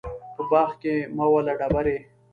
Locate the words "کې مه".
0.81-1.25